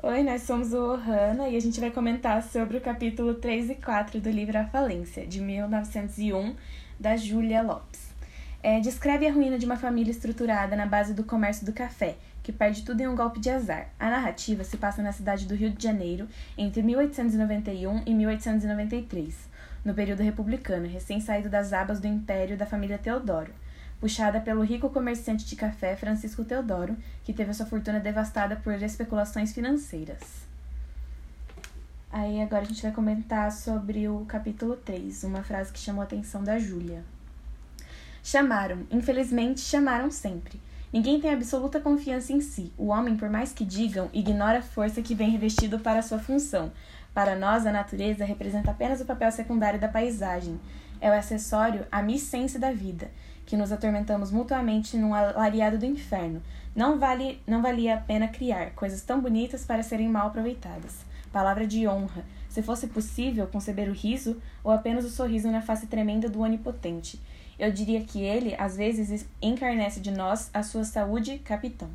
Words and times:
Oi, 0.00 0.22
nós 0.22 0.42
somos 0.42 0.72
o 0.72 0.92
Ohana 0.92 1.48
e 1.48 1.56
a 1.56 1.60
gente 1.60 1.80
vai 1.80 1.90
comentar 1.90 2.40
sobre 2.44 2.76
o 2.76 2.80
capítulo 2.80 3.34
3 3.34 3.70
e 3.70 3.74
4 3.74 4.20
do 4.20 4.30
livro 4.30 4.56
A 4.56 4.64
Falência, 4.64 5.26
de 5.26 5.40
1901, 5.40 6.54
da 7.00 7.16
Júlia 7.16 7.62
Lopes. 7.62 8.14
É, 8.62 8.78
descreve 8.78 9.26
a 9.26 9.32
ruína 9.32 9.58
de 9.58 9.66
uma 9.66 9.76
família 9.76 10.12
estruturada 10.12 10.76
na 10.76 10.86
base 10.86 11.12
do 11.12 11.24
comércio 11.24 11.66
do 11.66 11.72
café, 11.72 12.16
que 12.44 12.52
perde 12.52 12.84
tudo 12.84 13.00
em 13.00 13.08
um 13.08 13.16
golpe 13.16 13.40
de 13.40 13.50
azar. 13.50 13.88
A 13.98 14.08
narrativa 14.08 14.62
se 14.62 14.76
passa 14.76 15.02
na 15.02 15.10
cidade 15.10 15.48
do 15.48 15.56
Rio 15.56 15.70
de 15.70 15.82
Janeiro 15.82 16.28
entre 16.56 16.80
1891 16.80 18.04
e 18.06 18.14
1893, 18.14 19.34
no 19.84 19.94
período 19.94 20.22
republicano, 20.22 20.86
recém-saído 20.86 21.48
das 21.48 21.72
abas 21.72 21.98
do 21.98 22.06
império 22.06 22.56
da 22.56 22.66
família 22.66 22.98
Teodoro 22.98 23.52
puxada 24.00 24.40
pelo 24.40 24.62
rico 24.62 24.90
comerciante 24.90 25.44
de 25.44 25.56
café 25.56 25.96
Francisco 25.96 26.44
Teodoro, 26.44 26.96
que 27.24 27.32
teve 27.32 27.52
sua 27.52 27.66
fortuna 27.66 27.98
devastada 27.98 28.56
por 28.56 28.74
especulações 28.82 29.52
financeiras. 29.52 30.48
Aí 32.10 32.40
agora 32.40 32.62
a 32.62 32.66
gente 32.66 32.82
vai 32.82 32.92
comentar 32.92 33.52
sobre 33.52 34.08
o 34.08 34.24
capítulo 34.26 34.76
3, 34.76 35.24
uma 35.24 35.42
frase 35.42 35.72
que 35.72 35.78
chamou 35.78 36.00
a 36.00 36.04
atenção 36.04 36.42
da 36.42 36.58
Júlia. 36.58 37.04
Chamaram, 38.22 38.86
infelizmente 38.90 39.60
chamaram 39.60 40.10
sempre. 40.10 40.60
Ninguém 40.92 41.20
tem 41.20 41.32
absoluta 41.32 41.80
confiança 41.80 42.32
em 42.32 42.40
si. 42.40 42.72
O 42.78 42.86
homem, 42.86 43.16
por 43.16 43.28
mais 43.28 43.52
que 43.52 43.64
digam, 43.64 44.08
ignora 44.12 44.60
a 44.60 44.62
força 44.62 45.02
que 45.02 45.14
vem 45.14 45.30
revestido 45.30 45.78
para 45.78 46.02
sua 46.02 46.18
função. 46.18 46.72
Para 47.12 47.36
nós, 47.36 47.66
a 47.66 47.72
natureza 47.72 48.24
representa 48.24 48.70
apenas 48.70 49.00
o 49.00 49.04
papel 49.04 49.30
secundário 49.30 49.78
da 49.78 49.88
paisagem. 49.88 50.58
É 51.00 51.10
o 51.10 51.14
acessório 51.14 51.86
à 51.92 52.02
missência 52.02 52.58
da 52.58 52.72
vida 52.72 53.10
que 53.44 53.56
nos 53.56 53.72
atormentamos 53.72 54.30
mutuamente 54.30 54.96
num 54.98 55.14
alariado 55.14 55.78
do 55.78 55.86
inferno. 55.86 56.42
Não, 56.76 56.98
vale, 56.98 57.40
não 57.46 57.62
valia 57.62 57.94
a 57.94 57.98
pena 57.98 58.28
criar 58.28 58.72
coisas 58.72 59.00
tão 59.00 59.20
bonitas 59.20 59.64
para 59.64 59.82
serem 59.82 60.06
mal 60.06 60.26
aproveitadas. 60.26 60.98
Palavra 61.32 61.66
de 61.66 61.88
honra. 61.88 62.24
Se 62.48 62.62
fosse 62.62 62.88
possível 62.88 63.46
conceber 63.46 63.88
o 63.88 63.94
riso 63.94 64.36
ou 64.62 64.70
apenas 64.70 65.04
o 65.04 65.10
sorriso 65.10 65.50
na 65.50 65.62
face 65.62 65.86
tremenda 65.86 66.28
do 66.28 66.40
onipotente. 66.40 67.20
Eu 67.58 67.72
diria 67.72 68.02
que 68.04 68.22
ele, 68.22 68.54
às 68.56 68.76
vezes, 68.76 69.26
encarnece 69.42 70.00
de 70.00 70.10
nós 70.10 70.50
a 70.54 70.62
sua 70.62 70.84
saúde, 70.84 71.38
capitão. 71.38 71.88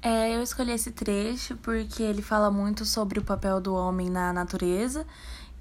É, 0.00 0.34
eu 0.34 0.42
escolhi 0.42 0.72
esse 0.72 0.90
trecho 0.90 1.56
porque 1.58 2.02
ele 2.02 2.22
fala 2.22 2.50
muito 2.50 2.84
sobre 2.84 3.20
o 3.20 3.22
papel 3.22 3.60
do 3.60 3.74
homem 3.74 4.10
na 4.10 4.32
natureza 4.32 5.06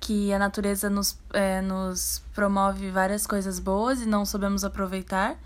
que 0.01 0.33
a 0.33 0.39
natureza 0.39 0.89
nos, 0.89 1.17
é, 1.31 1.61
nos 1.61 2.23
promove 2.33 2.89
várias 2.89 3.27
coisas 3.27 3.59
boas 3.59 4.01
e 4.01 4.07
não 4.07 4.25
sabemos 4.25 4.65
aproveitar. 4.65 5.37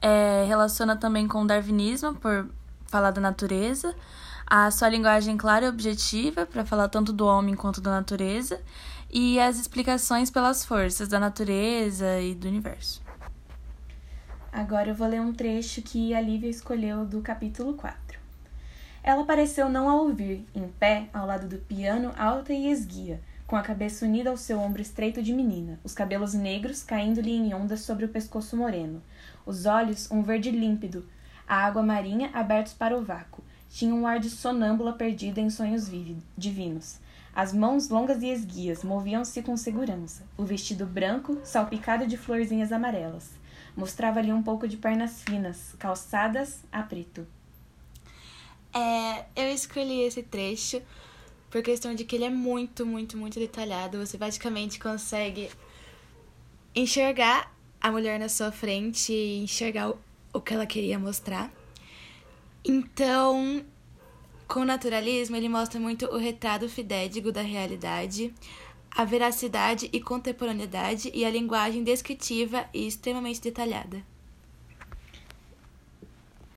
É, 0.00 0.46
relaciona 0.48 0.96
também 0.96 1.28
com 1.28 1.42
o 1.42 1.46
darwinismo, 1.46 2.14
por 2.14 2.48
falar 2.86 3.10
da 3.10 3.20
natureza. 3.20 3.94
A 4.46 4.70
sua 4.70 4.88
linguagem 4.88 5.36
clara 5.36 5.66
e 5.66 5.68
objetiva, 5.68 6.46
para 6.46 6.64
falar 6.64 6.88
tanto 6.88 7.12
do 7.12 7.26
homem 7.26 7.54
quanto 7.54 7.82
da 7.82 7.90
natureza. 7.90 8.58
E 9.10 9.40
as 9.40 9.58
explicações 9.58 10.30
pelas 10.30 10.64
forças 10.64 11.08
da 11.08 11.18
natureza 11.18 12.20
e 12.20 12.34
do 12.34 12.46
universo. 12.46 13.02
Agora 14.52 14.90
eu 14.90 14.94
vou 14.94 15.08
ler 15.08 15.20
um 15.20 15.32
trecho 15.32 15.80
que 15.80 16.12
a 16.12 16.20
Lívia 16.20 16.50
escolheu 16.50 17.06
do 17.06 17.22
capítulo 17.22 17.72
4. 17.74 18.18
Ela 19.02 19.24
pareceu 19.24 19.70
não 19.70 19.88
a 19.88 19.94
ouvir, 19.94 20.44
em 20.54 20.68
pé, 20.68 21.08
ao 21.14 21.26
lado 21.26 21.48
do 21.48 21.56
piano, 21.56 22.12
alta 22.18 22.52
e 22.52 22.70
esguia, 22.70 23.22
com 23.46 23.56
a 23.56 23.62
cabeça 23.62 24.04
unida 24.04 24.28
ao 24.28 24.36
seu 24.36 24.60
ombro 24.60 24.82
estreito 24.82 25.22
de 25.22 25.32
menina, 25.32 25.80
os 25.82 25.94
cabelos 25.94 26.34
negros 26.34 26.82
caindo-lhe 26.82 27.32
em 27.32 27.54
ondas 27.54 27.80
sobre 27.80 28.04
o 28.04 28.08
pescoço 28.10 28.58
moreno, 28.58 29.02
os 29.46 29.64
olhos 29.64 30.10
um 30.10 30.22
verde 30.22 30.50
límpido, 30.50 31.06
a 31.46 31.56
água 31.64 31.82
marinha 31.82 32.28
abertos 32.34 32.74
para 32.74 32.94
o 32.94 33.02
vácuo. 33.02 33.42
Tinha 33.70 33.94
um 33.94 34.06
ar 34.06 34.18
de 34.18 34.30
sonâmbula 34.30 34.92
perdida 34.92 35.40
em 35.40 35.50
sonhos 35.50 35.90
divinos. 36.36 36.98
As 37.34 37.52
mãos 37.52 37.88
longas 37.88 38.22
e 38.22 38.28
esguias 38.28 38.82
moviam-se 38.82 39.42
com 39.42 39.56
segurança. 39.56 40.26
O 40.36 40.44
vestido 40.44 40.84
branco, 40.84 41.38
salpicado 41.44 42.06
de 42.06 42.16
florzinhas 42.16 42.72
amarelas, 42.72 43.30
mostrava-lhe 43.76 44.32
um 44.32 44.42
pouco 44.42 44.66
de 44.66 44.76
pernas 44.76 45.22
finas, 45.22 45.74
calçadas 45.78 46.64
a 46.72 46.82
preto. 46.82 47.26
É, 48.74 49.24
eu 49.36 49.54
escolhi 49.54 50.00
esse 50.00 50.22
trecho 50.22 50.82
por 51.50 51.62
questão 51.62 51.94
de 51.94 52.04
que 52.04 52.16
ele 52.16 52.24
é 52.24 52.30
muito, 52.30 52.84
muito, 52.84 53.16
muito 53.16 53.38
detalhado. 53.38 54.04
Você 54.04 54.18
basicamente 54.18 54.78
consegue 54.78 55.50
enxergar 56.74 57.54
a 57.80 57.90
mulher 57.90 58.18
na 58.18 58.28
sua 58.28 58.50
frente 58.50 59.12
e 59.12 59.42
enxergar 59.42 59.90
o, 59.90 59.98
o 60.32 60.40
que 60.40 60.54
ela 60.54 60.66
queria 60.66 60.98
mostrar. 60.98 61.52
Então, 62.68 63.64
com 64.46 64.60
o 64.60 64.64
naturalismo, 64.64 65.34
ele 65.34 65.48
mostra 65.48 65.80
muito 65.80 66.04
o 66.04 66.18
retrato 66.18 66.68
fidédigo 66.68 67.32
da 67.32 67.40
realidade, 67.40 68.30
a 68.90 69.06
veracidade 69.06 69.88
e 69.90 69.98
contemporaneidade 69.98 71.10
e 71.14 71.24
a 71.24 71.30
linguagem 71.30 71.82
descritiva 71.82 72.68
e 72.74 72.86
extremamente 72.86 73.40
detalhada. 73.40 74.04